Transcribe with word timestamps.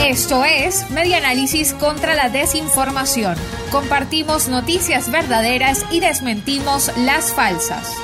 Esto 0.00 0.44
es 0.44 0.90
Media 0.90 1.18
Análisis 1.18 1.74
contra 1.74 2.14
la 2.14 2.28
Desinformación. 2.28 3.36
Compartimos 3.70 4.48
noticias 4.48 5.10
verdaderas 5.10 5.84
y 5.90 6.00
desmentimos 6.00 6.90
las 6.98 7.32
falsas. 7.32 7.94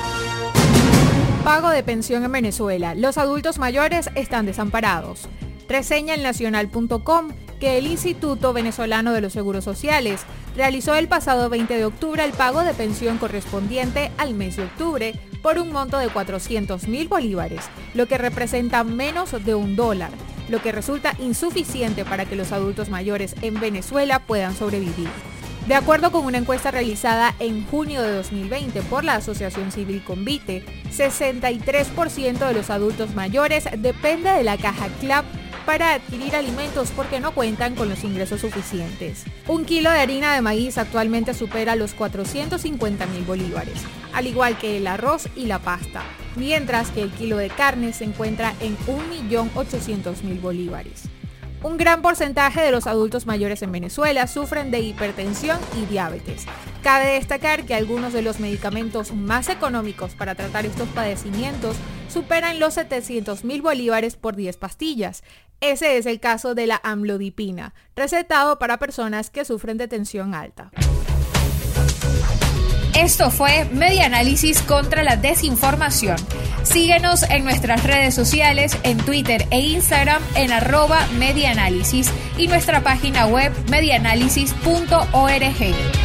Pago 1.43 1.69
de 1.69 1.83
pensión 1.83 2.23
en 2.23 2.31
Venezuela. 2.31 2.95
Los 2.95 3.17
adultos 3.17 3.57
mayores 3.57 4.09
están 4.15 4.45
desamparados. 4.45 5.27
Reseña 5.67 6.13
en 6.13 6.23
nacional.com 6.23 7.29
que 7.59 7.77
el 7.77 7.87
Instituto 7.87 8.53
Venezolano 8.53 9.13
de 9.13 9.21
los 9.21 9.33
Seguros 9.33 9.63
Sociales 9.63 10.21
realizó 10.55 10.95
el 10.95 11.07
pasado 11.07 11.49
20 11.49 11.77
de 11.77 11.85
octubre 11.85 12.23
el 12.23 12.31
pago 12.31 12.63
de 12.63 12.73
pensión 12.73 13.17
correspondiente 13.17 14.11
al 14.17 14.33
mes 14.33 14.57
de 14.57 14.63
octubre 14.63 15.13
por 15.41 15.57
un 15.57 15.71
monto 15.71 15.97
de 15.97 16.09
400 16.09 16.87
mil 16.87 17.07
bolívares, 17.07 17.61
lo 17.93 18.07
que 18.07 18.17
representa 18.17 18.83
menos 18.83 19.31
de 19.43 19.55
un 19.55 19.75
dólar, 19.75 20.11
lo 20.51 20.61
que 20.61 20.71
resulta 20.71 21.15
insuficiente 21.17 22.05
para 22.05 22.25
que 22.25 22.35
los 22.35 22.51
adultos 22.51 22.89
mayores 22.89 23.35
en 23.41 23.59
Venezuela 23.59 24.19
puedan 24.19 24.55
sobrevivir. 24.55 25.09
De 25.67 25.75
acuerdo 25.75 26.11
con 26.11 26.25
una 26.25 26.39
encuesta 26.39 26.71
realizada 26.71 27.33
en 27.39 27.65
junio 27.65 28.01
de 28.01 28.11
2020 28.11 28.81
por 28.83 29.03
la 29.03 29.15
Asociación 29.15 29.71
Civil 29.71 30.03
Convite, 30.03 30.63
63% 30.91 32.47
de 32.47 32.53
los 32.53 32.69
adultos 32.69 33.15
mayores 33.15 33.65
depende 33.77 34.31
de 34.31 34.43
la 34.43 34.57
caja 34.57 34.89
CLAP 34.99 35.25
para 35.65 35.93
adquirir 35.93 36.35
alimentos 36.35 36.91
porque 36.95 37.19
no 37.19 37.33
cuentan 37.33 37.75
con 37.75 37.89
los 37.89 38.03
ingresos 38.03 38.41
suficientes. 38.41 39.25
Un 39.47 39.65
kilo 39.65 39.89
de 39.91 39.99
harina 39.99 40.33
de 40.35 40.41
maíz 40.41 40.77
actualmente 40.77 41.33
supera 41.33 41.75
los 41.75 41.93
450 41.93 43.05
mil 43.07 43.23
bolívares, 43.23 43.81
al 44.13 44.27
igual 44.27 44.57
que 44.57 44.77
el 44.77 44.87
arroz 44.87 45.27
y 45.35 45.45
la 45.45 45.59
pasta, 45.59 46.03
mientras 46.35 46.91
que 46.91 47.01
el 47.01 47.11
kilo 47.11 47.37
de 47.37 47.49
carne 47.49 47.93
se 47.93 48.05
encuentra 48.05 48.53
en 48.59 48.77
1.800.000 48.79 50.41
bolívares. 50.41 51.09
Un 51.63 51.77
gran 51.77 52.01
porcentaje 52.01 52.59
de 52.59 52.71
los 52.71 52.87
adultos 52.87 53.27
mayores 53.27 53.61
en 53.61 53.71
Venezuela 53.71 54.25
sufren 54.25 54.71
de 54.71 54.79
hipertensión 54.79 55.59
y 55.79 55.85
diabetes. 55.85 56.45
Cabe 56.81 57.13
destacar 57.13 57.65
que 57.65 57.75
algunos 57.75 58.13
de 58.13 58.23
los 58.23 58.39
medicamentos 58.39 59.13
más 59.13 59.47
económicos 59.47 60.15
para 60.15 60.33
tratar 60.33 60.65
estos 60.65 60.89
padecimientos 60.89 61.75
superan 62.09 62.59
los 62.59 62.73
700 62.73 63.43
mil 63.43 63.61
bolívares 63.61 64.15
por 64.15 64.35
10 64.35 64.57
pastillas. 64.57 65.21
Ese 65.61 65.97
es 65.97 66.07
el 66.07 66.19
caso 66.19 66.55
de 66.55 66.65
la 66.65 66.81
amlodipina, 66.83 67.75
recetado 67.95 68.57
para 68.57 68.79
personas 68.79 69.29
que 69.29 69.45
sufren 69.45 69.77
de 69.77 69.87
tensión 69.87 70.33
alta. 70.33 70.71
Esto 72.95 73.29
fue 73.29 73.65
Media 73.65 74.07
Análisis 74.07 74.63
contra 74.63 75.03
la 75.03 75.17
Desinformación. 75.17 76.17
Síguenos 76.63 77.21
en 77.23 77.43
nuestras 77.43 77.83
redes 77.83 78.15
sociales, 78.15 78.75
en 78.83 78.97
Twitter 78.97 79.45
e 79.51 79.59
Instagram 79.59 80.21
en 80.35 80.51
arroba 80.51 81.05
medianálisis 81.19 82.11
y 82.37 82.47
nuestra 82.47 82.81
página 82.81 83.27
web 83.27 83.53
medianálisis.org. 83.69 86.00